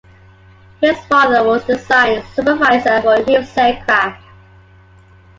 His 0.81 0.97
father 1.05 1.43
was 1.43 1.61
a 1.69 1.75
design 1.77 2.23
supervisor 2.33 3.03
for 3.03 3.21
Hughes 3.23 3.55
Aircraft. 3.55 4.23